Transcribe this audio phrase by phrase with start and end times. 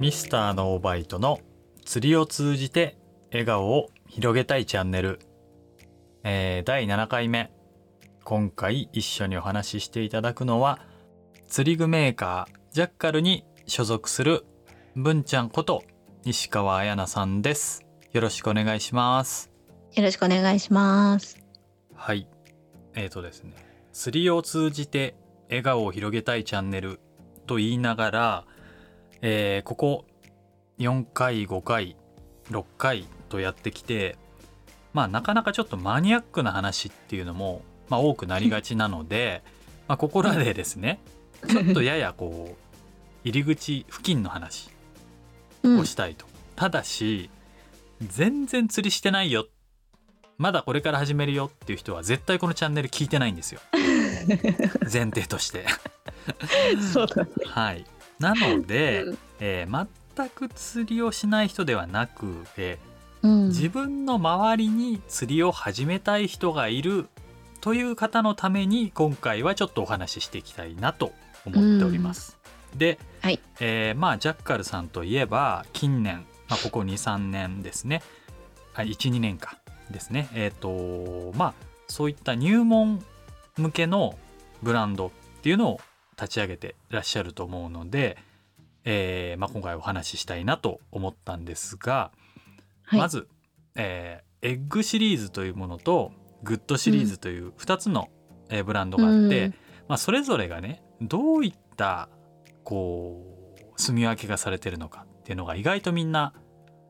[0.00, 1.40] ミスターのオーバイトの
[1.84, 2.96] 釣りを通じて
[3.32, 5.18] 笑顔を広げたいチャンネル、
[6.22, 7.50] えー、第7回目。
[8.22, 10.78] 今回一緒にお話ししていただくのは
[11.48, 14.44] 釣り具メーカージャッカルに所属する
[14.94, 15.82] 文ちゃんこと
[16.24, 17.84] 西川彩奈さんです。
[18.12, 19.50] よろしくお願いします。
[19.96, 21.42] よろしくお願いします。
[21.96, 22.28] はい。
[22.94, 23.52] えーとですね。
[23.92, 25.16] 釣りを通じて
[25.48, 27.00] 笑顔を広げたいチャンネル
[27.48, 28.44] と言いながら
[29.22, 30.04] えー、ここ
[30.78, 31.96] 4回5回
[32.50, 34.16] 6回とやってきて
[34.92, 39.42] まあなかなかちょっとマニアックな話っていうのも、まあ、多くなりがちなので、
[39.86, 41.00] まあ、ここらでですね
[41.48, 44.70] ちょっとややこう入り口付近の話
[45.64, 47.30] をしたいと、うん、ただし
[48.00, 49.46] 全然釣りしてないよ。
[50.36, 53.60] まだこれから始めるよっていう人は絶対このチャンネル聞いてないんですよ。
[54.82, 55.66] 前提として。
[56.92, 57.30] そうだね。
[57.44, 57.84] はい
[58.18, 59.86] なので、うん、えー、
[60.16, 67.08] 全く釣りをしない人ではなく、えー、うん、自分の周りに釣りを始めたい人がいる
[67.60, 71.12] という方のために今回はちょっとお話ししていきたいなと
[71.44, 72.38] 思っております。
[72.72, 78.02] うん、で、はい、えー、まあジャッカルさんといえば近年、まあ、ここ23年ですね。
[78.74, 79.58] 12年か
[79.90, 80.28] ですね。
[80.34, 81.54] えっ、ー、とまあ
[81.88, 83.02] そういった入門
[83.56, 84.18] 向けの
[84.62, 85.10] ブランドっ
[85.42, 85.80] ていうのを
[86.20, 88.18] 立ち上げていらっしゃると思うので、
[88.84, 92.10] えーまあ、今回お話ししたいなと思ったんですが、
[92.82, 93.28] はい、まず、
[93.76, 98.08] えー、 EGG シリーズというものと GOOD シリーズという2つの、
[98.48, 99.54] うん、えー、ブランドがあって、うん、
[99.88, 102.08] まあ、それぞれがねどういった
[102.64, 103.22] こ
[103.76, 106.32] う住み分けがされてるのかっていうのが意外とみんな、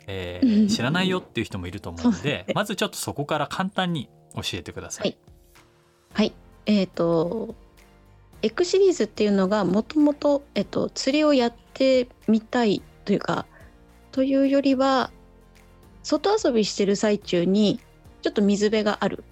[0.07, 5.19] えー、知らないよっていう人もいると思うので、まずちょっとそこから簡単に教えてください。
[6.15, 6.35] はい、はい、
[6.67, 7.55] えっ、ー、と
[8.43, 10.43] エクシリーズっていうのがもともと
[10.95, 13.47] 釣りをやってみたいというか
[14.13, 15.11] というよりは
[16.03, 17.81] 外遊びしてる最中に
[18.23, 19.25] ちょっと水辺がある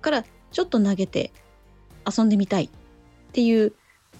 [0.00, 1.32] からちょっと投げて
[2.06, 2.70] 遊んでみたいっ
[3.32, 3.74] ていう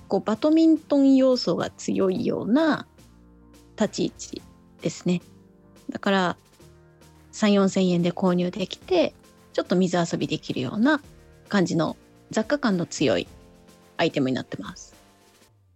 [0.09, 2.87] こうバドミントン要素が強いような
[3.77, 4.43] 立ち位置
[4.81, 5.23] ですね。
[5.89, 6.37] だから
[7.33, 9.15] 3 4千円で購入できて
[9.53, 11.01] ちょっと水遊びできるような
[11.49, 11.97] 感じの
[12.31, 13.29] 雑貨感の強い
[14.03, 14.95] アイテムになってます。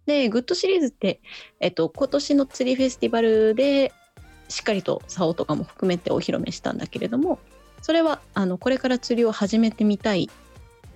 [0.05, 1.19] で、グッドシリーズって、
[1.59, 3.91] えっと、今年の釣りフェスティバルで
[4.47, 7.39] しっかりと竿とかも含めてお披露目したんだけれども、
[7.81, 10.29] それはあのこれから釣りを始めてみたい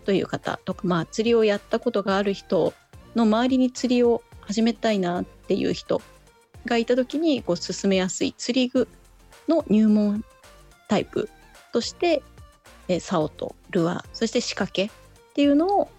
[0.06, 2.74] という方とか、まあ、釣りをやったことがある人
[3.16, 6.02] の周りに釣りを始めたいなっていう人
[6.66, 8.88] がいた時にこう進めやすい釣り具
[9.47, 10.24] の入門
[10.88, 11.30] タイプ
[11.72, 12.24] として、
[12.88, 14.90] え、竿とルアーそして仕掛けっ
[15.34, 15.90] ていうのを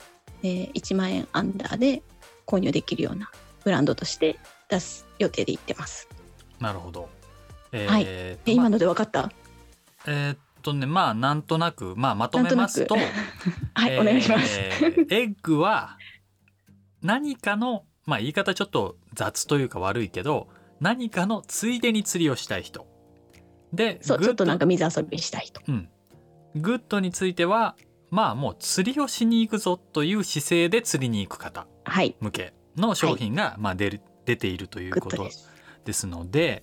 [0.43, 2.03] えー、1万円アンダーで
[2.47, 3.31] 購入できるような
[3.65, 4.39] ブランドとして
[4.69, 6.09] 出す予定でいってます。
[6.61, 7.09] なるほど。
[7.73, 8.05] えー、はい。
[8.07, 9.31] え今ので分かった？
[10.07, 12.97] えー、っとねまあなんとなくまあまとめますと、
[13.75, 14.59] はい、お願いします。
[14.61, 15.97] エッグは
[17.03, 20.49] 何かのまあ言い方ちょっと雑というか悪いけど
[20.81, 22.87] 何かのついでに釣りをしたい人。
[23.73, 25.61] で、そうちょっとなんか水遊びしたい人。
[25.67, 25.89] うん。
[26.57, 27.77] グッドについては
[28.13, 31.67] まあもう釣りをしに行くぞという姿勢で釣りに行く方
[32.21, 35.29] 向けの商品がまあ出る、はい、出ているということ
[35.85, 36.07] です。
[36.07, 36.63] ので、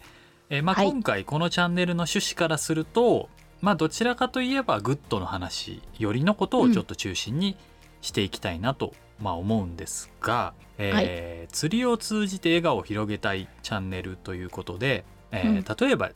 [0.52, 3.30] えまあ今回このチャンネルの趣旨からすると、
[3.62, 7.58] まあどちらかといえば GOOD の話よりのことをちょっと中心に
[8.02, 11.02] していきたいなと、まあ思うんですが、えーは
[11.46, 16.12] い、釣りを通じて笑顔を広げたいチャンネルということで、えー、例えば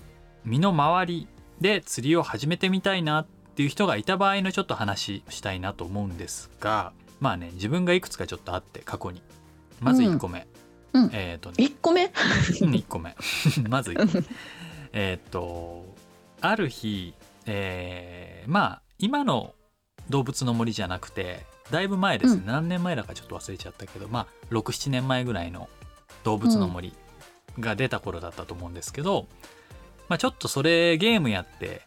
[0.46, 1.28] 身の回り
[1.60, 9.22] で釣りを始めてみたいなっていう人がいた場合のちょっと話したいなと思うんですがまあね自分がいくつかちょっとあって過去に。
[9.80, 10.48] まず1個目、
[10.94, 13.16] うん、えっ、ー、と、ね、1個目 ?1 個目。
[13.68, 14.24] まず1個目。
[14.94, 15.86] えっと
[16.40, 17.14] ある日、
[17.46, 19.54] えー、まあ今の
[20.10, 25.70] 動物の森じゃなくてだいぶ前ですね、うん、何年前だかちょっと忘れちゃったけどまあ67年前ぐらいの
[26.24, 26.94] 動物の森
[27.60, 29.28] が出た頃だったと思うんですけど、
[30.10, 31.82] まあ、ちょっとそれゲームやって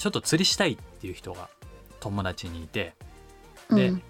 [0.00, 1.50] ちょっと釣りしたいっていう人が
[2.00, 2.94] 友達にいて
[3.70, 4.02] で、うん、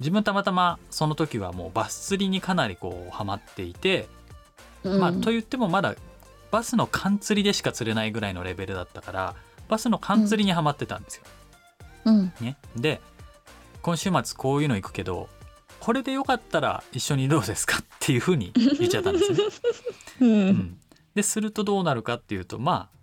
[0.00, 4.08] 自分たまたまその時はもうバス釣りにかなりこうハマっていて、
[4.82, 5.94] うん、まあと言ってもまだ
[6.50, 9.34] バスの缶釣りでしか釣れないぐらいのレベルだったから
[9.68, 11.22] バスの缶釣りにはまってたんですよ。
[12.06, 13.00] うん、ね、で
[13.82, 15.28] 今週末こういうの行くけど
[15.78, 19.38] これでよかったら一緒にどうですかっていうふうに言っちゃったんですね。
[20.22, 20.78] うん、
[21.14, 22.95] でするとどうなるかっていうとまあ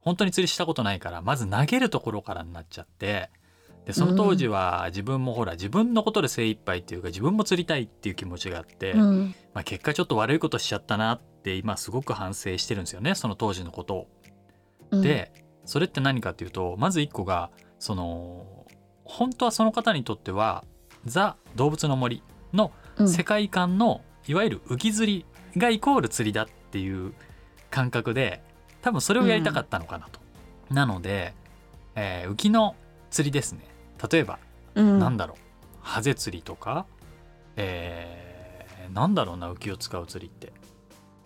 [0.00, 3.30] 本当に釣りしたことないからまず投げるところからになっちゃって
[3.84, 14.08] でその当時は自分もほら自分のことで精一杯っていうか自分も釣りたいっていう気持ちがあって、うん、まあ、結果ちょっと悪いことしちゃったなって今すごく反省してるんですよねその当時のことを。
[14.90, 15.32] うん、で
[15.64, 18.66] それって何かっていうとまず1個がその
[19.04, 20.64] 本当はその方にとっては
[21.06, 22.22] ザ・動物の森
[22.52, 22.72] の
[23.06, 25.26] 世界観の、いわゆる浮き釣り
[25.58, 27.14] がイコール釣りだっていう
[27.70, 28.42] 感覚で
[28.82, 30.20] 多分それをやりたかったのかなと。
[30.70, 31.34] うん、なので、
[31.94, 32.74] えー、浮きの
[33.10, 33.60] 釣りですね。
[34.10, 34.38] 例えば、
[34.74, 35.38] うん、なんだろう。
[35.80, 36.86] ハゼ釣りとか、
[37.56, 40.52] えー、なんだろうな浮きを使う釣りって。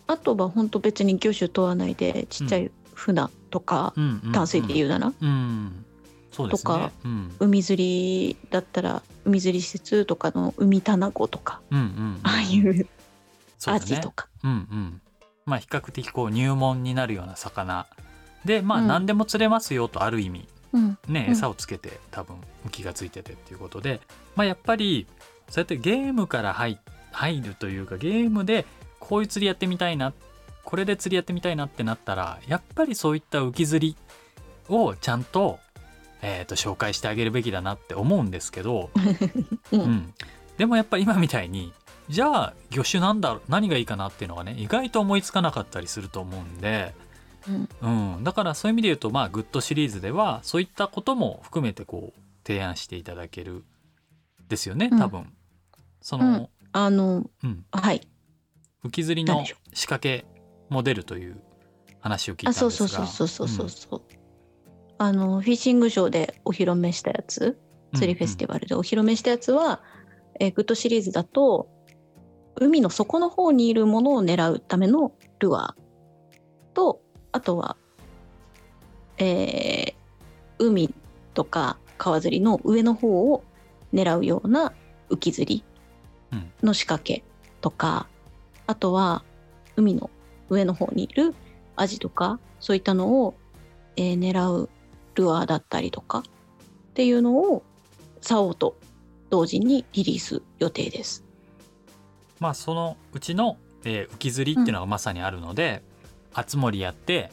[0.07, 5.73] あとは本当別に魚種問わないでちっちゃい船とか、うん、淡水で言うなら、うん、ね、
[6.31, 12.87] とか、うん、海釣りだったら海釣り施設とかの海卵とか、うんうん、ああいう
[13.65, 14.27] アジとか。
[14.43, 15.01] うんうん
[15.45, 17.87] まあ、比較的こう入門になるような魚。
[18.45, 22.35] でまあ何でも釣れますよとある意味、うん、ね、餌をつけて多分
[22.65, 24.01] 浮きがついててっていうことで、
[24.35, 25.07] まあ、やっぱり
[25.49, 26.77] そうやってゲームから入
[27.11, 28.65] 入るというかゲームで
[28.99, 30.13] こういう釣りやってみたいな
[30.63, 33.95] これで釣りやってみたいなってなったらやっぱりそういった浮き釣り
[34.69, 35.59] をちゃんと,、
[36.21, 38.89] えー、と紹介してあげるべきだなって思うんですけど、
[39.71, 40.13] うん、うん、
[40.57, 41.73] でもやっぱ今みたいに
[42.09, 46.93] じゃあ魚種なんだろう何がいいかなっていうのがね意外と思いつかなかったりすると思うんで、
[47.81, 53.63] うん、うん、だからそういう意味で言うとまあグッドシリーズではそういったことも含めてこう提案していただける
[54.49, 55.21] ですよね多分。
[55.21, 55.33] うん、
[56.01, 58.01] その、うん、あの、うん、はい。
[58.85, 60.25] 浮き釣りの仕掛け
[60.69, 61.41] も出るという
[62.01, 62.67] 話を聞いたんですが。
[62.67, 64.01] あそうそうそうそうそうそう。
[64.97, 67.57] あのフィッシングショーでお披露目したやつ
[67.95, 69.77] 釣りフェスティバルでお披露目したやつは、うんうん、
[70.39, 71.69] えー、 GOOD シリーズだと
[72.55, 77.01] 海の底の方にいるものを狙うためのルアーと
[77.31, 77.77] あとは、
[79.17, 79.93] えー、
[80.59, 80.93] 海
[81.33, 83.43] とか川釣りの上の方を
[83.93, 84.73] 狙うような
[85.09, 85.63] 浮き釣り
[86.61, 87.23] の仕掛け
[87.61, 88.07] とか、
[88.67, 89.23] うん、あとは
[89.75, 90.09] 海の
[90.49, 91.33] 上の方にいる
[91.75, 93.35] アジとかそういったのを、
[93.95, 94.69] えー、狙う
[95.15, 96.23] ルアーだったりとかっ
[96.93, 97.63] ていうのを
[98.21, 98.77] 竿と
[99.29, 101.25] 同時にリリース予定です。
[102.43, 105.81] まあそのうちの、えー、浮き釣りっていうのがまさにあるので、
[106.33, 107.31] うん、あつ森やって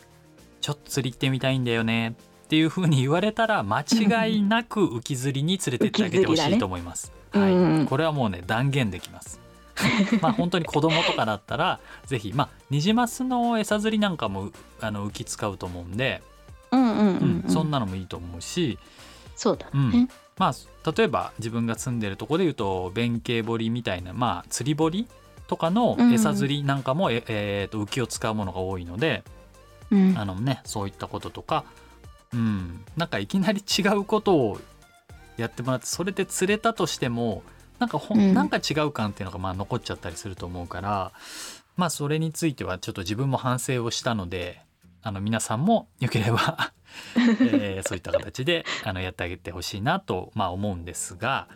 [0.61, 2.11] ちょっと釣り行ってみたいんだよね
[2.45, 7.13] っていうふうに言われたら間違いなく浮き釣りに連れてってあげてほしいと思います。
[7.35, 9.41] ね、はい、うん、これはもうね断言できます。
[10.23, 16.23] まあ本当に子供とかだったらぜひまあニジマスの餌釣りなんかもあの浮き使うと思うんで、
[16.71, 18.79] うんうんうん、うん、そんなのもいいと思うし
[19.35, 20.09] そうだね、うん
[20.41, 25.07] まあ、例えば自分が住んでるとこでいうと弁慶堀みたいな、まあ、釣り堀
[25.49, 29.23] とかの餌釣りなんかも、うん、ええー、と浮きを使うものが多いので、
[29.91, 31.67] うん、あのね、そういったこととか、
[32.33, 34.59] うん、なんかいきなり違うことを
[35.37, 37.43] やってもらってそれで釣れたとしても
[37.79, 41.13] なんかほ、うん、なんか違う感っていうのがまあ残っちゃったりすると思うから
[41.77, 44.63] まあそれについてはちょっと自分も反省をしたので
[45.03, 46.73] あの皆さんもよければ
[47.17, 51.49] えー、そういった形であのやってあげてほしいなと、まあ、思うんですが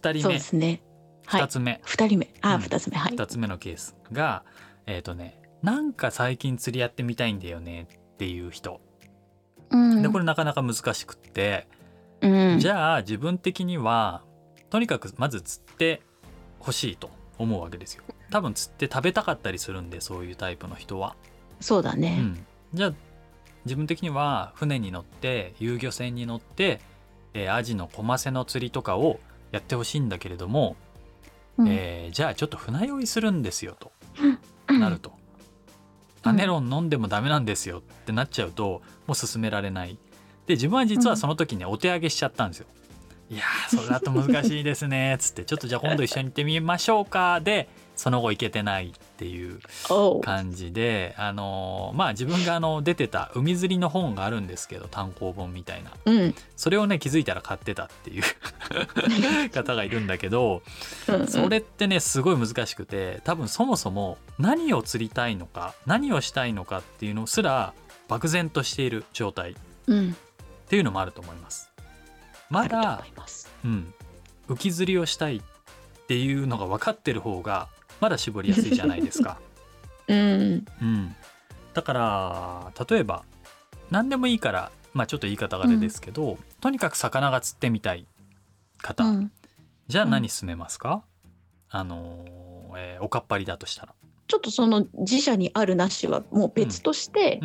[0.00, 0.34] 2人目。
[0.34, 0.82] ですね、
[1.26, 1.80] 2つ目。
[1.84, 2.32] 2人目。
[2.40, 2.96] あ、うん、2つ目。
[2.96, 3.12] はい。
[3.12, 4.44] 2つ目のケースが
[4.86, 8.80] えっ、ー、とねなんか最近釣りやってみたいんだよねっていう人、
[9.70, 11.68] うん、でこれなかなか難しくって、
[12.20, 14.22] うん、じゃあ自分的には
[14.70, 16.02] とにかくまず釣って
[16.58, 18.04] ほしいと思うわけですよ。
[18.30, 21.16] 多分釣って食べたかったりするんでそういうタイプの人は。
[21.60, 22.92] そうだね、うん、じゃあ
[23.64, 26.80] 自分的には船に乗って遊漁船に乗って、
[27.34, 29.20] えー、アジのコマセの釣りとかを
[29.52, 30.76] やってほしいんだけれども、
[31.58, 33.92] うん、えー、じゃあちょっと船酔いするんですよと、
[34.72, 35.12] なると。
[36.22, 39.98] アネロン飲んでもダメなんですよってなっちゃうともう進められない。
[40.46, 42.66] で自分は実はその時ね、お手上げしちゃったんですよ。
[43.30, 47.68] いやそれだと難しいですねつってちょっとじゃあ今度一緒に行ってみましょうかで
[48.00, 49.60] その後行けてないっていう
[50.22, 58.22] 感じであのまあ自分があの出てた海釣りの本があるんですけど単行本みたいな、うん、それをね気づいたら買ってたっていう
[59.52, 60.62] 方がいるんだけど
[61.28, 67.74] それってねすごい難しくて多分そもそも何を釣りたいのか何をしたいのかっていうのすら
[68.08, 69.54] 漠然としている状態っ
[70.68, 71.70] ていうのもあると思います。
[72.48, 73.04] まだ、
[73.62, 73.92] うん、
[74.48, 75.42] 浮き釣りをしたいっ
[76.06, 77.68] ていうのが分かってる方が
[78.00, 79.38] まだ絞りやすいじゃないですか。
[80.08, 81.14] うん、うん、
[81.72, 83.24] だから例えば
[83.90, 88.06] 何でもいいからまあちょっと言い方があれですけど、うん、とにかく魚が釣ってみたい
[88.78, 89.32] 方、うん、
[89.86, 91.04] じゃあ何進めますか、
[91.68, 93.94] あのー、えー、おかっぱりだとしたら。
[94.26, 97.40] ちょっとその自社にあるなしはもう別として、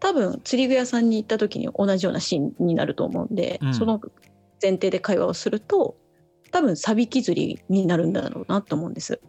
[0.00, 4.00] 多分釣り具屋さんに行った時に同じようなシーンになると思うんで、その
[4.60, 5.96] 前提で会話をすると
[6.50, 9.20] 多分サビキ釣りになるんだろうなと思うんです。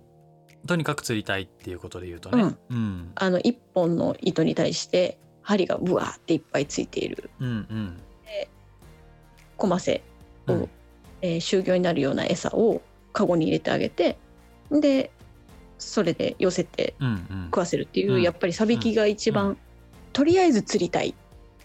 [0.67, 7.29] とにかく釣りたいっていうことで言うとね、うん、あの1本の糸に対して針がブワーっていっぱいついている。
[7.39, 8.49] うんうん、で
[9.57, 10.03] コマセ
[10.47, 10.69] を、うん、
[11.21, 12.81] えー、就業になるような餌を
[13.13, 14.17] カゴに入れてあげて
[14.71, 15.11] で
[15.79, 16.93] それで寄せて
[17.45, 18.15] 食わせるっていう、うん。
[18.17, 19.57] うん、やっぱりサビキが一番、うん、
[20.13, 21.15] とりあえず釣りたい、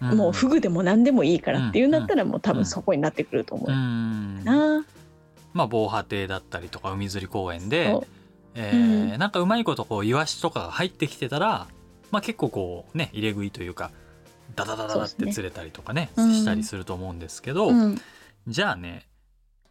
[0.01, 0.11] うん。
[0.11, 4.87] うん、もうフグでも何でもいいからっていうんだったら、もう多分そこになってくると思う、な。
[5.53, 7.93] まあ防波堤だったりとか海釣り公園で、
[8.55, 11.67] えー、うん、なんかうまいことこうイワシとかが入ってきてたら、
[12.11, 13.91] まあ、結構こうね入れ食いというか
[14.55, 18.01] ダダダダダって釣れたりとかね、ね、したりすると思うんですけど、うん、
[18.47, 19.07] じゃあね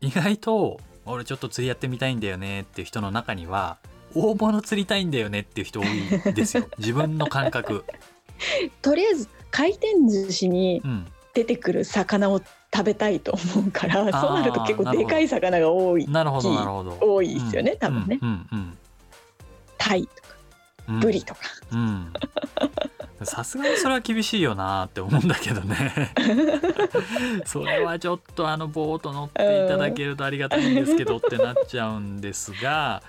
[0.02, 3.78] 意外と俺ちょっと釣りやってみたいんだよねっていう人の中には
[4.16, 6.68] 大物釣りたいんだよねっていう人多いですよ。
[6.78, 7.84] 自分の感覚。
[8.82, 10.82] とりあえず回転寿司に
[11.34, 12.42] 出てくる魚を
[12.74, 16.98] 食べたいと思うから、うん、そうなると結構でかい魚が多いなるほどなるほど。
[17.00, 18.20] 多いですよね、うん、多分ね。
[19.78, 20.30] タイとか
[21.00, 21.42] ブリとか。
[23.24, 26.12] さすがにそれは厳しいよなって思うんだけどね。
[27.46, 33.04] それはちょっとあのボート乗っていただけるとありがたいんですけどってなっちゃうんですが。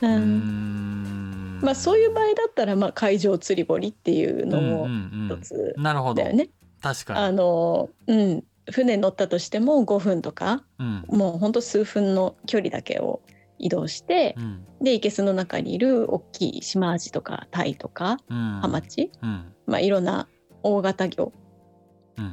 [0.00, 1.58] うん。
[1.62, 4.88] まあそういう場合だったらまあ海上釣り堀っていうのも
[5.34, 5.74] 一つだよね。
[5.76, 6.48] うんうんうん、
[6.80, 7.18] 確かに。
[7.18, 13.22] あの、うん、船乗ったとしても5分とか、うん、もうほんと数分の距離だけを
[13.58, 20.28] 移動して、うん、で生けすの中にいる大きいシマアジとかタイとか、うん、ハマチ、うん、まあ、いろんな
[20.62, 21.32] 大型魚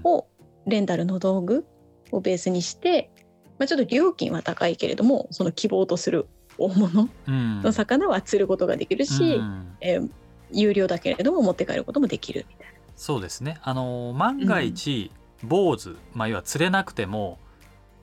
[0.03, 0.27] を
[0.65, 1.65] レンタルの道具
[2.11, 3.11] をベースにして、
[3.59, 10.09] まあ、ちょっと料金は高いけれどもその希望とする大物の魚は釣ることができるし、うん、えー、
[10.51, 12.73] 有料だけれども持って帰ることもできるみたいな。
[12.95, 13.59] そうですね。
[13.61, 15.11] あの万が一、
[15.43, 17.37] 坊主、まあ、要は釣れなくても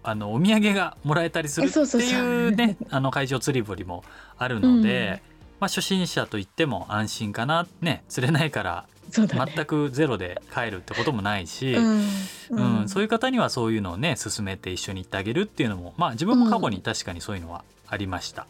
[0.03, 4.05] あのお土産がもらえたりするっていうね あの会場釣り堀も
[4.37, 12.09] あるので、うん、まあ、初心者といっても安心かなね釣れないから全くゼロで帰るってこともないし、うん、
[12.51, 12.81] うん。
[12.81, 18.47] うん、そういう方にはそういうのをね進めて一緒に行ってあげるっていうのもまあ自分も過去に確かにそういうのはありました。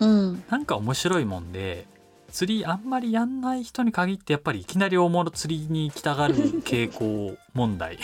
[0.00, 1.86] うん、なんか面白いもんで
[2.30, 7.98] 釣りあんまりやんない人に限ってやっぱりいきなり大物釣りに行きたがる傾向問題。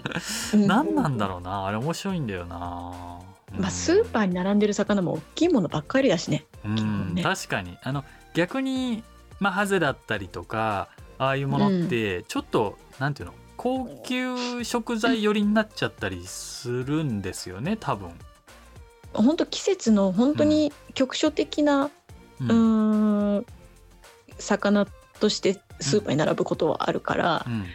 [0.54, 1.66] 何なんだろうな。
[1.66, 2.56] あれ面白いんだよな、
[3.52, 6.44] まあ、スーパーに並んでる魚も大きいものばっかりだしね。
[6.64, 7.78] うん、ね、確かに。
[7.82, 8.04] あの
[8.34, 9.02] 逆に
[9.40, 13.34] まあハゼだったりとかああいうものってちょっと、うん、なんていうの？
[13.56, 18.10] 高級食材寄りになっちゃったりするんですよね多分。
[19.12, 21.90] 本当季節の本当に局所的な、
[22.40, 23.46] うん、うん
[24.38, 24.86] 魚
[25.20, 27.66] としてスーパーに並ぶことはあるから、うん、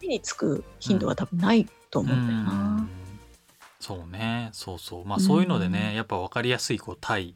[0.00, 2.52] 手につく頻度は多分ないと思うんだよな。
[2.52, 2.90] うん、
[3.80, 4.50] そうね。
[4.52, 5.04] そうそう。
[5.04, 7.34] まあそういうのでね、やっぱ分かりやすいこうタイ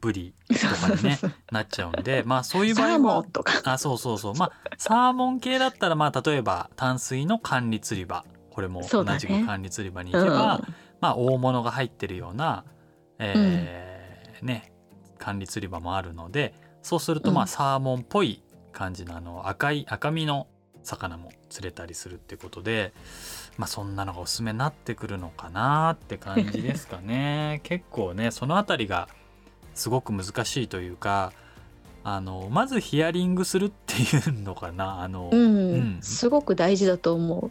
[0.00, 0.54] ブリと
[0.88, 1.18] かにね
[1.52, 3.26] なっちゃうんでまあそういう場合も
[3.64, 4.34] あそうそうそう。
[4.34, 8.24] まあサーモン系だったらまあ例えば淡水の管理釣り場。
[8.50, 12.64] これも同じく管理釣り場に行けば、ねうん、まあ大物が入ってるような、
[13.18, 14.72] えー、うん、ね
[15.18, 20.46] 管理釣り場もあるのでそうするとまあサーモンっぽい感じのあの赤い赤身の
[20.82, 22.92] 魚も釣れたりするってことで
[23.58, 27.60] まあそんなのがおすすめになってくるのかなって感じですかね。
[27.64, 29.08] 結構ねその辺りが
[29.74, 31.32] すごく難しいというか
[32.02, 35.02] あのまずヒアリングするっていうのかな。
[35.02, 37.50] あの、うん、うん、すごく大事だと思う。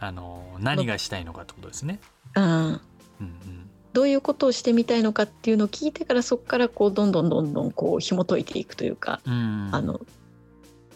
[0.00, 2.00] あの何がしたいのかってことですね。
[2.34, 2.80] うん、うん
[3.20, 3.63] うん
[3.94, 10.00] どういうことをしてみたいのかっていうのを聞いてからそこからこうどんどんどんどんこう紐解いていくというか、うん、あの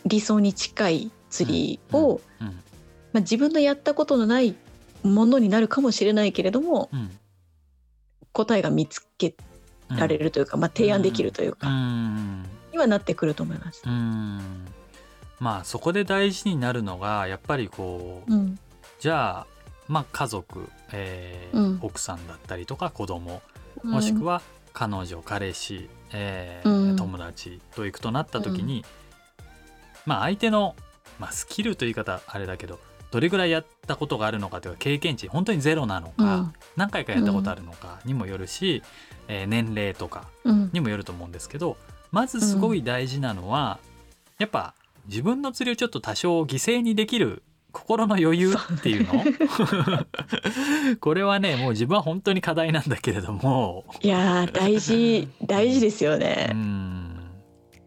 [0.05, 2.47] 理想に近い釣りを、うん。
[2.49, 4.57] うん、まあ、自分のやったことのない
[5.05, 6.91] ものになるかもしれないけれども、
[8.33, 9.37] 答えが見つけ
[9.89, 11.69] られるというか、まあ、提案できるというか、
[12.73, 13.83] にはなってくると思います。
[15.39, 18.33] まあそこで大事になるのがやっぱりこう、
[18.99, 19.47] じゃあ
[19.89, 23.43] まあ、家族、えー、うん、奥さんだったりとか子供
[23.83, 24.43] もしくは
[24.73, 28.85] 彼女彼氏、えー、うん、友達と行くとなった時に、
[30.07, 30.77] まあ相手の、
[31.19, 32.79] まあ、スキルという言い方あれだけど
[33.11, 38.83] どれぐらいやったことがあるのかというか経験値本当にゼロなのか、うん、何回かやったことあるのかにもよるし、
[39.29, 40.29] うん、えー、年齢とか
[40.73, 41.77] にもよると思うんですけど、
[42.11, 43.79] まずすごい大事なのは、
[44.39, 44.75] やっぱ
[45.07, 47.43] 自分の釣りをちょっと多少犠牲にできる
[47.81, 49.25] 心の余裕っていうの？
[51.01, 53.85] これはねもう自分は本当に課題なんだけれども。
[54.03, 56.53] いや大事大事ですよね。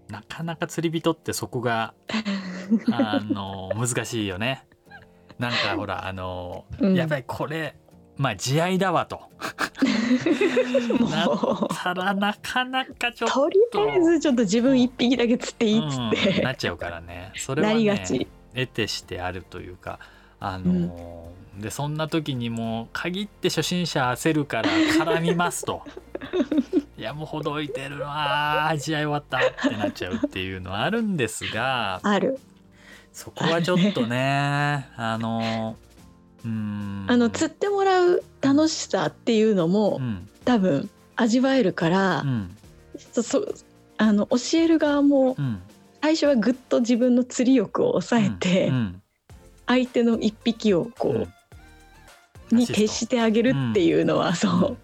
[0.10, 1.94] なかなか釣り人ってそこが
[2.92, 4.66] あの難しいよね。
[5.40, 7.76] なんかほらあの、うん、やっぱりこれ
[8.18, 9.22] まあ慈愛だわと。
[11.10, 11.30] なっ
[11.84, 13.50] たらなかなかちょっと。
[13.72, 17.32] とりあえずちょっと自分一匹だけ釣っていいっつって、うんなっちゃうからね。
[17.36, 20.00] それはなりがねち得てしてあるというか
[20.40, 25.82] あのーでそんな時にもう限って初心者焦るから絡みますと。
[26.98, 32.40] いやもうほどいてるわー試合終わったってなっちゃうっていうのはあるんですがある。
[33.12, 35.76] そこはちょっとね あの
[36.46, 37.06] うーん。
[37.10, 40.30] あの釣ってもらう楽しさっていうのも、うん。
[40.46, 42.58] 多分味わえるからう、ん。
[43.12, 43.54] そそ
[43.98, 45.62] あの教える側もうん
[46.02, 49.02] 最初はぐっと自分の釣り欲を抑えて、うん
[49.68, 51.28] 相手の一匹をこう、
[52.52, 52.58] うん。
[52.58, 54.78] に徹してあげるっていうのは、そう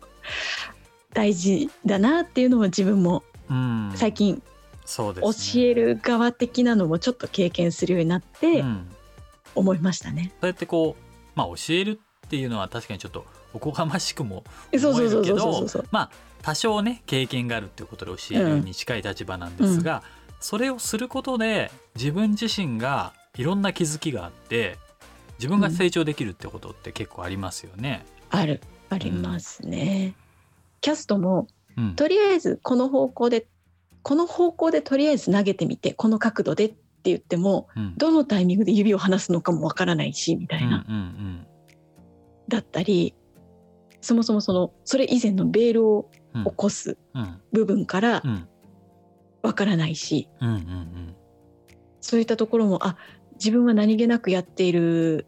[1.13, 3.91] 大事だなっていうのも自分もうん。
[3.95, 4.41] 最近
[4.85, 5.63] そうで教すね。
[5.65, 8.87] える側的なのもちょっと経験するようになってうん。
[9.55, 10.31] 思いましたね。
[10.39, 11.03] そうやってこう、
[11.35, 14.43] まあ、教えるっていうのは確かにちょっとおこがましくも
[14.77, 15.67] そう思えるけど。
[15.91, 16.09] まあ
[16.41, 20.03] 多少ね経験があるっていうことで教えるに近い立場なんですが、
[20.39, 24.77] それをすることで自分自身がいろんな気づきがあって
[25.39, 28.05] 自分が成長できるってことって結構ありますよね。
[28.29, 28.61] ある。
[28.89, 30.15] ありますね。
[30.81, 31.95] キャストもうん。
[31.95, 33.47] とりあえずこの方向で
[34.01, 36.75] この方向でとりあえず投げてみてこの角度でって
[37.05, 37.93] 言ってもうん。
[37.97, 41.47] どのタイミングで指を離すのかもわからないしみたいな、うんうん。
[42.47, 43.13] だったり
[44.01, 46.43] そもそもそのそれ以前のベールをうん。
[46.45, 47.41] 起こすうん。
[47.51, 48.47] 部分からうん
[49.47, 51.15] わからないし、うんうん
[51.99, 52.95] そういったところもあ
[53.33, 55.25] 自分は何気なくやっている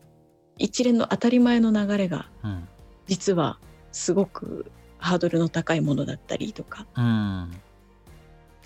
[0.58, 2.68] 一連の当たり前の流れがうん。
[3.08, 3.60] 実は
[3.92, 7.52] すごくハードルの高いものだったりとかうん。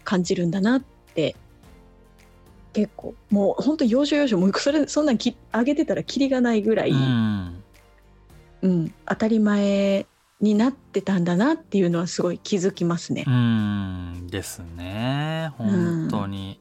[0.03, 0.83] 感じるんだなっ
[1.15, 1.35] て
[2.73, 10.05] 結構もう本当要所要所もうそれそんなんき上げてたらキリがないぐらい、ううんん当たり前
[10.43, 13.23] になってたんだなっていうのはすごい気づきますね。
[13.25, 13.29] う。
[13.31, 15.53] んですね。
[15.57, 16.59] 本当に、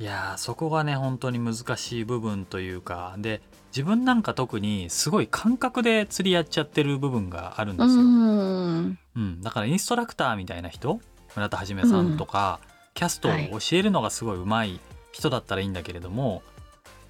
[0.00, 8.98] いやーそこがね本当に難しい部分というかで自分なんか特にすごい感覚で釣りやっちゃってる部分があるんですよ、ん。
[9.16, 11.00] うん、だからインストラクターみたいな人
[11.36, 12.58] 村田はじめさんとか、
[12.94, 14.80] キャストを教えるのがすごい上手い
[15.12, 16.42] 人だったらいいんだけれども、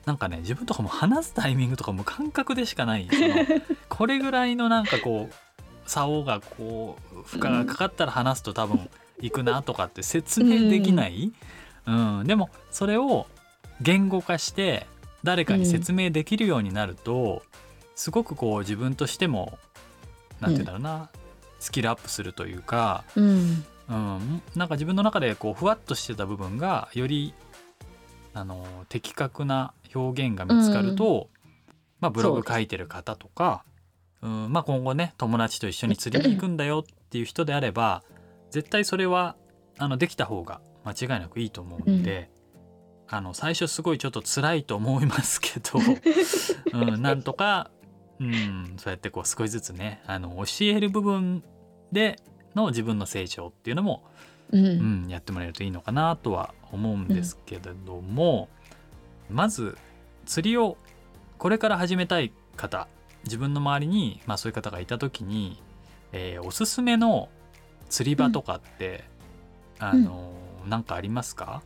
[0.07, 3.09] なんかね自分とかも話すタイミングとかも感覚でしかない
[3.88, 5.47] これぐらいのなんかこう
[5.88, 8.88] 竿がこう負荷がかかったら話すと多分
[9.20, 11.33] 行くなとかって説明できない、
[11.87, 12.24] うん。
[12.27, 13.27] でもそれを
[13.81, 14.87] 言語化して
[15.24, 17.42] 誰かに説明できるようになると、
[17.96, 19.59] すごくこう自分としても
[20.40, 21.11] なんて言うんだろうな、
[21.59, 23.64] スキルアップするというか、うん。
[23.88, 27.33] うん、なんか自分の中でこうふわっとしてた部分がより
[28.35, 31.31] あの的確な表現が見つかると、
[31.98, 33.64] まあ、ブログ書いてる方とか
[34.22, 38.02] うん、まあ、今後ね友達と一緒に釣りに行くんだよっていう人であれば
[38.50, 39.37] 絶対それは
[39.78, 42.31] あのできた方が間違いなくいいと思うんで、
[43.09, 45.78] あの最初すごいちょっと辛いと思いますけど、
[46.72, 47.70] うん、なんとか、
[48.18, 51.44] うん、そうやってこう少しずつねあの教える部分
[51.92, 52.18] で
[52.54, 54.02] の自分の成長っていうのも、
[54.50, 54.66] うん。
[54.66, 58.48] うん、やってもらえるといいのかなとは思うんですけれども、
[59.31, 59.76] まず
[60.26, 60.76] 釣りを
[61.38, 62.88] これから始めたい方
[63.24, 65.62] 自分の周りに、まあ、そういう方がいた時に、
[66.12, 67.28] えーおすすめの
[67.90, 69.04] 釣り場とかって、
[69.78, 70.33] あの
[70.66, 71.62] なんかありますか、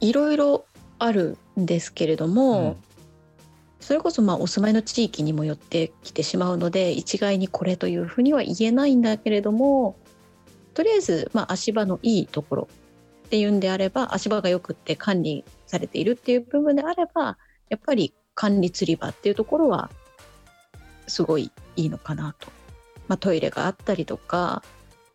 [0.00, 0.64] いろいろ
[0.98, 2.76] あるんですけれども、
[3.80, 9.96] それこそまあお住まいの地域にもよってきてしまうので一概にこれというふうには言えないんだけれども
[10.74, 12.68] とりあえずまあ足場のいいところ
[13.26, 17.38] っていうんであれば足場がよくって管理されているっていう部分であれば
[17.68, 19.90] やっぱり管理釣り場っていうところは
[21.08, 22.48] すごいいいのかなと。
[23.08, 24.62] まあ、トイレがあったりとか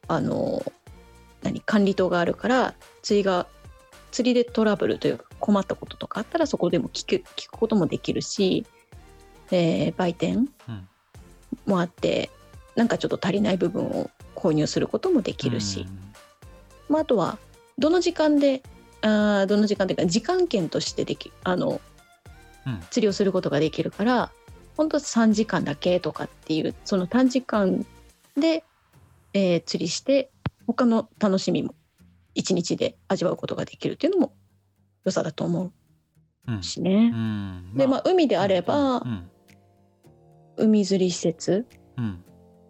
[0.07, 0.63] あの
[1.43, 3.47] 何管理棟があるから釣りが
[4.11, 8.65] 釣りでトラブルというか困ったこととかあったらそこでも聞く聞くこともできるし、
[9.51, 10.87] えー売店うん
[11.67, 12.31] もあって
[12.75, 15.85] なんかちょっと足りない部分を購入することもできるし、
[16.89, 17.37] まあ、あとは
[17.77, 18.63] どの時間で
[19.01, 21.79] あーどの時間というか時間券としてできあの
[22.65, 22.79] うん。
[22.89, 24.31] 釣りをすることができるから
[24.75, 27.85] 本当3時間だけとかっていうその短時間
[28.35, 28.63] で、
[29.33, 30.31] えー釣りして
[30.67, 31.75] 他の楽しみも
[32.35, 34.33] 1日で味わうことができるっていうのも
[35.05, 35.71] 良さだと思
[36.47, 36.59] うん。
[36.59, 37.11] うしね。
[37.13, 37.73] うん。
[37.75, 39.29] でまあ海であれば、うん。
[40.57, 41.65] 海釣り施設。
[41.97, 42.05] うん。
[42.05, 42.19] も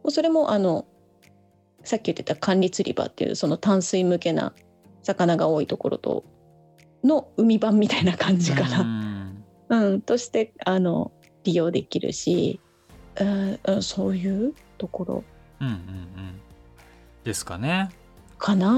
[0.06, 0.86] うそれもあの
[1.84, 4.54] さっき言ってた管理釣り場っていうその淡水向けな
[5.02, 6.24] 魚が多いところと
[7.04, 9.44] の海版みたいな感じかうな、ん。
[9.70, 10.02] うん。
[10.02, 11.12] としてあの
[11.44, 12.60] 利用できるし、
[13.16, 15.24] うんうんそういうところ。
[15.60, 16.42] うんうんうん。
[17.24, 17.90] ですかね。
[18.38, 18.72] かな。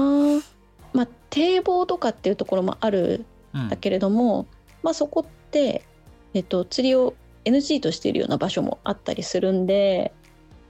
[0.92, 3.24] まあ堤防とかっていうところもある
[3.56, 4.46] んだけれども、うん、
[4.82, 5.84] まあそこって、
[6.34, 7.14] えっと、釣りを
[7.46, 10.12] NG としているような場所もあったりするんで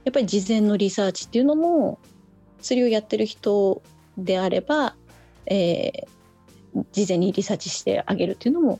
[0.05, 1.99] やっぱり事前のリサーチっていうのも
[2.61, 3.83] 釣りをやってる人
[4.19, 4.95] であれば、
[5.47, 8.79] えー、事前にリサーチしてあげるっていうのも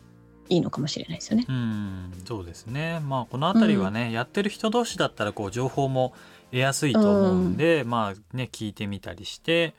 [0.49, 1.47] いいのかもしれないですよね。
[1.49, 3.01] うんそうですね。
[3.01, 6.15] まあこの辺りはね、うん、やってる人同士だったらこう情報も
[6.51, 9.75] 得やすいと思うんで、うん、まあね聞いてみたりして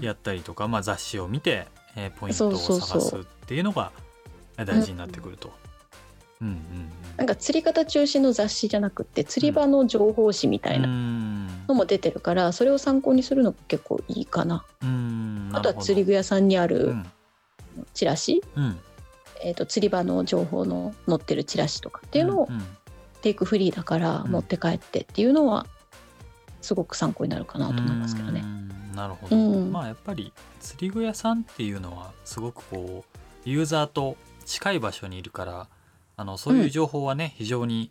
[0.00, 3.92] やったりとか、うん、まあ雑誌を見て、えー、ポイントを探すっていうのが
[4.56, 5.52] 大事になってくると。
[6.40, 6.56] うんうん、
[7.18, 10.88] なんか釣り方中心の雑誌じゃなくて釣り場の情報誌みたいな
[11.68, 14.64] のも出てるから、それを参考にするのが結構いいかな。
[15.52, 16.94] あとは釣り具屋さんにある
[17.92, 18.80] チラシ、うん
[19.42, 22.48] えーと、釣り場の情報の載ってるチラシとかっていうのを、
[23.22, 25.66] テイクフリーだから持って帰ってっていうのは
[26.60, 28.44] すごく参考になるかなと思いますけどね。
[28.94, 35.68] なるほど、うん、まあやっぱり釣り具屋さんっていうのはすごくこうユーザーと近い場所にいるから
[36.16, 37.88] あのそういう情報はね、うん、非常に、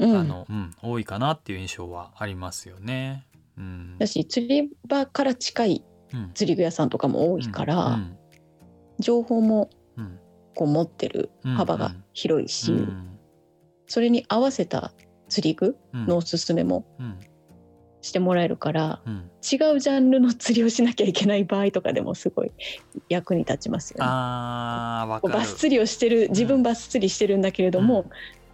[0.00, 3.24] あのうん、多いかなっていう印象はありますよね。
[3.56, 5.84] うん、だし釣り場から近い
[6.34, 7.98] 釣り具屋さんとかも多いから、
[8.98, 9.70] 情報も
[10.58, 12.74] こう持ってる幅が広いし、
[13.86, 14.92] それに合わせた
[15.28, 16.84] 釣り具のおすすめも
[18.00, 22.50] してもらえるから、うん、違うジャンルの釣りをしなきゃいけない場合とかでもすごい
[23.08, 24.06] 役に立ちますよね。
[24.08, 28.06] あバス釣りをしてる自分バス釣りしてるんだけれども、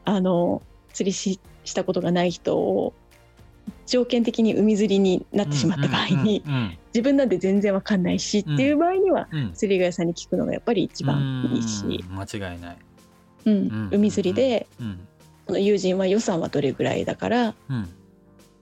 [0.06, 0.60] うん、あの
[0.92, 2.92] 釣りししたことがない人を
[3.86, 6.44] 条件的に海釣りになってしまった場合に
[6.94, 12.04] 自分なんて全然わかんないしっていう場合には釣り具屋さんに聞くのがやっぱり一番いいし。
[12.08, 12.76] 間違いない、
[13.46, 14.68] うん、海釣りで
[15.46, 17.54] この友人は予算はどれぐらいだから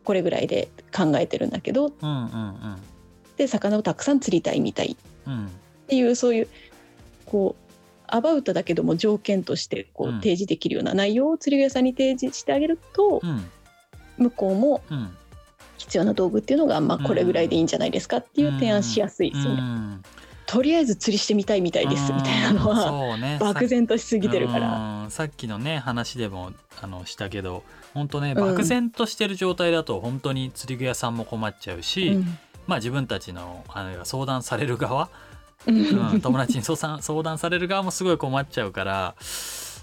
[0.04, 1.92] これぐらいで考えてるんだけど
[3.36, 6.48] で魚をたくさん釣りたいみたいっていうそういう
[7.26, 7.62] こう
[8.06, 13.22] アバウトだけども条件としてこう提示できるような内容を釣り具屋さんに提示してあげると、
[14.18, 14.82] 向こうも
[15.82, 19.62] 必要な道具っていうのが、まあ、これぐらいでいいんじゃないですかっていう提案しやすいですよね。
[20.46, 25.06] とりあえず釣りしてみたいみたいですみたいなのは、ね、漠然としすぎてるから。
[25.08, 27.64] さっきのね話でもあのしたけど
[27.94, 35.10] 本当ね漠然としてる状態だと本当に釣り具屋さんも困っちゃうし、うん、まあ自分たちのあの相談される側、
[35.66, 39.14] うん、友達に相談 相談される側もすごい困っちゃうから、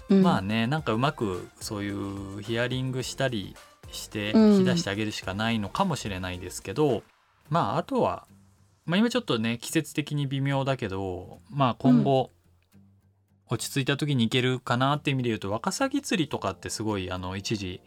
[0.08, 3.54] うん、まあねなんかうまくそういうヒアリングしたり
[3.92, 7.02] して引き出してあげるしかないのかもしれないですけど、
[7.48, 8.26] まああとは、
[8.86, 12.30] まあ、今ちょっとね季節的に微妙だけどまあ今後、
[13.48, 17.80] 落ち着いた時に行けるかなって意味で言うとワカサギ釣りとかってすごいあの一時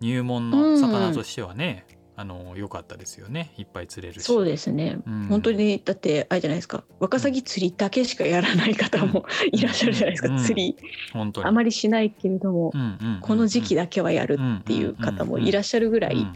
[0.00, 1.86] 入門の魚としてはね、
[2.18, 3.52] あの良かったですよね。
[3.58, 4.24] いっぱい釣れるし。
[4.24, 6.82] そうですね、うん、本当にだってあれじゃないですか。
[6.98, 10.76] ワカサギ釣りだけしかやらない方もいらっしゃるじゃないですか、うん、釣り。
[11.12, 11.46] 本当に。
[11.46, 16.26] あまりしないけれども、うん、この時期だけはやるっていう方もいらっしゃるぐらい、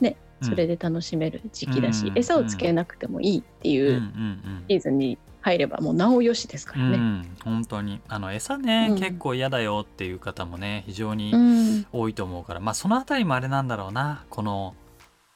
[0.00, 4.02] ねそれで楽しめる時期だし、餌をつけなくてもいいっていう
[4.68, 6.96] シーズンに入ればもうなおよしですからね。
[6.96, 8.00] うん、本当に。
[8.08, 14.24] あの餌ね、うん、結構嫌だよっていう方もね非常に多いと思うから、まあその辺りもあれなんだろうな。
[14.28, 14.74] この、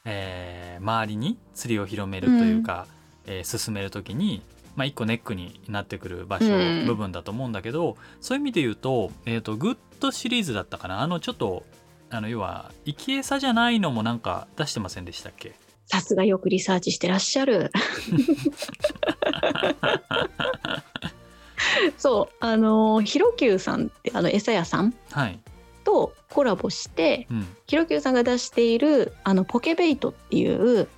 [0.05, 2.89] えー、周りに釣りを広めるというか、
[3.27, 4.43] うん、えー、進める時に、
[4.75, 6.47] まあ、一個ネックになってくる場所、
[6.87, 11.01] 部分だと思うんだけどそういう意味で言うと,、えーと、 GOOD シリーズだったかな。
[11.01, 11.65] あのちょっと
[12.11, 15.55] あの要は生き餌じゃないのもなんか出してませんでしたっけ？
[15.87, 17.71] さすがよくリサーチしてらっしゃる。
[21.99, 25.39] そうあのヒロキューさんってあの餌屋さん、はい、
[25.85, 30.89] とコラボして、うん、ヒロキューさんが出しているあのポケベイトっていう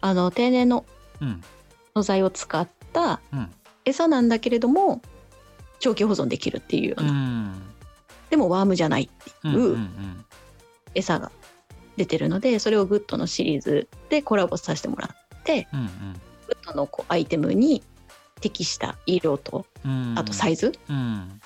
[0.00, 0.84] あの天然の
[1.94, 3.20] 素材を使った
[3.84, 5.00] 餌なんだけれども、
[5.78, 7.62] 長期保存できるっていうような、うん、
[8.30, 9.76] でもワームじゃないっていう
[10.94, 11.30] 餌が
[11.96, 15.86] 出てるのでそれを GOOD のシリーズでコラボさせてもらって、うんうん、
[16.46, 17.82] GOOD のこうアイテムに
[18.40, 19.66] 適した色と、
[20.14, 21.40] あとサイズ、うん、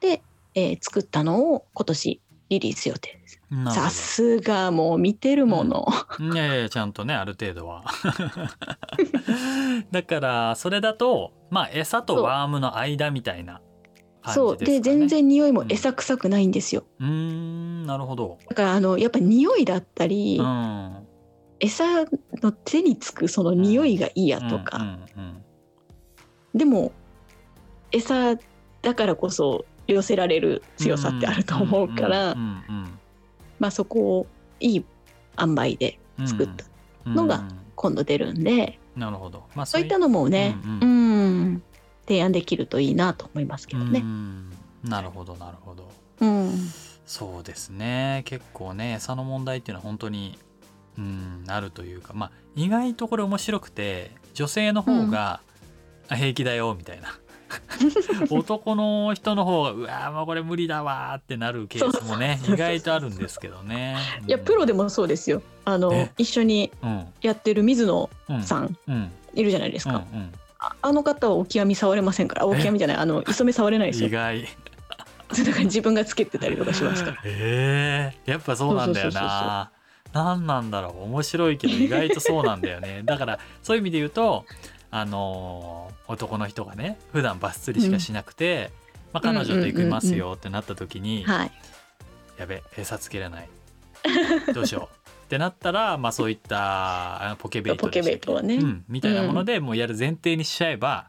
[0.00, 0.22] で、
[0.54, 3.40] えー、作ったのを今年リリース予定です。
[3.72, 5.86] さすがもう見てるもの、
[6.18, 7.84] うん、いやいやちゃんとねある程度は。
[9.92, 13.60] だからそれだとまあ餌とワームの間みたいな
[14.32, 14.56] そう。
[14.56, 16.84] で全然匂いも餌臭くないんですよ。
[16.98, 18.38] うん、なるほど。
[18.48, 21.06] だからあのやっぱ匂いだったり、うん、
[21.60, 22.04] 餌
[22.42, 24.98] の手につくその匂いが嫌とか、
[26.54, 26.92] でも
[27.92, 28.36] 餌
[28.82, 32.34] だからこそ寄せられる強さってあると思うから
[33.58, 34.26] まあそこを
[34.60, 34.84] いい
[35.38, 36.64] 塩梅で作った
[37.08, 40.86] のが今度出るんで、うん、なるほど、まあ、そういったのもね、うん、う
[41.56, 41.62] ん、
[42.06, 44.04] 提案できるといいなと思いますけどね。
[44.82, 45.90] なるほどなるほど。
[46.20, 46.52] うん、
[47.06, 48.22] そうですね。
[48.26, 50.38] 結構ね餌の問題っていうのは本当に
[50.96, 55.53] うんあるというかまあ意外とこれ面白くて女性の方が、うん、
[56.08, 57.18] 平気だよみたいな。
[58.30, 63.96] 男の人の方がうわもうこれ無理だわってなるケースもね意外とあるんですけどね。
[64.26, 65.42] いやプロでもそうですよ。
[65.64, 66.72] あの一緒に
[67.22, 68.10] やってる水野
[68.42, 68.76] さん、
[69.34, 70.04] いるじゃないですか。
[70.12, 70.32] うんうん。
[70.80, 72.96] あの方はオキアミ触れませんからオキアミじゃない。
[72.96, 74.08] あの磯目触れないですよ。
[74.08, 74.48] 意外。
[75.44, 77.16] だから自分がつけてたりとかしますから。
[77.24, 79.70] へえやっぱそうなんだよな。
[80.12, 81.04] 何なんだろう。
[81.04, 83.02] 面白いけど意外とそうなんだよね。
[83.04, 84.44] だからそういう意味で言うと
[84.96, 91.50] あのー、男の人がね普段バス釣りしかしなくて、うん、まあ、彼女と行きますよってなった時に、はい、
[92.38, 93.48] やべ餌つけれない。
[94.54, 94.96] どうしよう。
[95.26, 97.90] ってなったら、まあ、そういったポケベイト
[98.86, 101.08] みたいなものでもうやる前提にしちゃえば、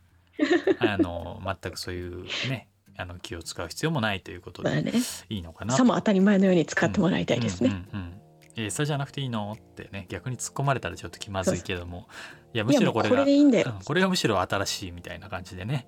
[0.80, 2.68] あの全くそういうね
[2.98, 4.84] あの気を使う必要もないということで、
[5.30, 7.70] いいのかなさも当たり前のように使ってもらいたいですね。
[7.70, 8.25] うんうんうん
[8.56, 9.52] 餌じゃなくていいの？
[9.54, 12.08] ってね逆に突っ込まれたらちょっと気まずいけども。
[12.54, 15.88] いやむしろこれがこれいいんこれがむしろ新しいみたいな感じでね。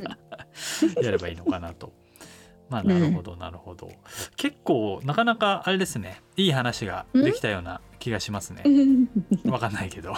[1.02, 1.92] やればいいのかなと。
[2.68, 3.94] まあなるほどなるほど、うん、
[4.36, 6.20] 結構なかなかあれですね。
[6.36, 8.62] いい話ができたような気がしますね。
[9.46, 10.14] わかんないけど。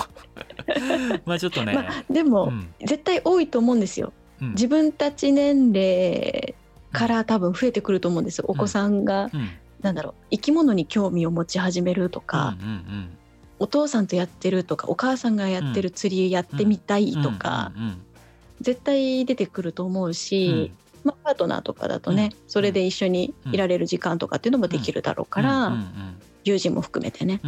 [1.25, 4.12] まあちょっとね、まあ、でも、うん、絶対多いと思うんですよ。
[4.40, 6.55] 自分たち年齢
[6.90, 9.31] から多分増えてくると思うんですよ、お子さんが
[9.83, 13.18] なんだろう生き物に興味を持ち始めるとか、うんうんうん、
[13.59, 18.03] お父さんとやってるとかお母さんがやってる釣りやってみたいとか、うんうんうん、
[18.61, 20.73] 絶対出てくると思うし、
[21.05, 25.73] うん、まあ、パートナーとかだとね、うん、それで一緒にいられる時間とかっていうのもできるだろうから、
[26.45, 27.40] 友人も含めてね。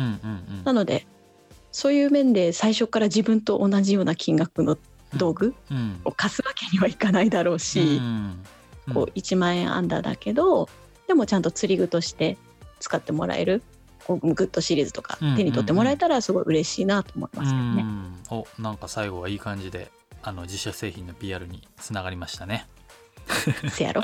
[0.65, 1.07] なので
[1.73, 4.79] そういう面で最初から自分と同じような金額の
[5.17, 5.55] 道具
[6.05, 8.01] を貸すわけにはいかないだろうし、
[8.93, 10.69] こう1万円アンダーだけど
[11.07, 12.37] でもちゃんと釣り具として
[12.81, 13.63] 使ってもらえる
[14.09, 17.85] グッドシリーズとか手に取ってもらえたらすごい嬉しいなと思いますけどね。
[18.31, 19.91] おなんか最後はいい感じで
[20.23, 22.67] あの自社製品の PR につながりましたね。
[23.71, 24.03] せやろ。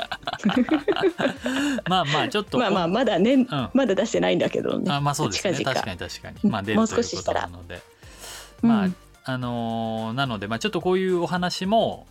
[1.87, 4.91] まあまあちょっと まあまあまだね、うん、まだ出してないんだけどね。
[4.91, 5.63] あまあそうですね。
[5.63, 6.49] 確かに確かに。
[6.49, 7.81] まあ出るということなので、
[8.61, 8.87] まあ、
[9.25, 12.07] あのー、なのでまあちょっとこういうお話も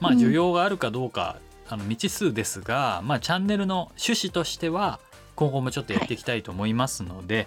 [0.00, 1.36] まあ需要があるかどうか
[1.68, 5.00] あの未知数ですが、まあ、チャンネルの趣旨としては
[5.34, 7.46] 今後もちょっとやっていきたいと思いますので、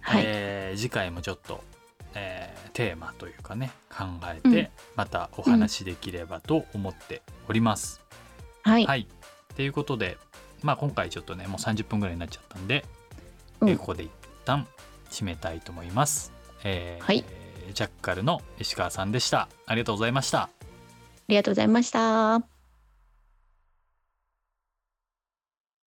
[0.00, 1.64] はい、えー、次回もちょっと、
[2.14, 8.02] えー、テーマというかね考えてまたお話できればと思っております。
[8.64, 9.08] うん、はい、はい、
[9.56, 10.18] ということで、
[10.62, 12.84] まあ、今回ちょっとねもう30分ぐらいになっちゃったんで、
[13.60, 14.10] うん、えここで一
[14.44, 14.66] 旦
[15.10, 16.32] 締めたいと思います。
[16.62, 17.24] えー、はい、
[17.72, 19.48] ジャッカルの石川さんでした。
[19.66, 20.42] ありがとうございました。
[20.42, 20.50] あ
[21.28, 22.55] りがとうございました。